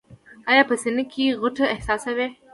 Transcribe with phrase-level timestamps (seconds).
[0.51, 2.29] ایا په سینه کې غوټه احساسوئ؟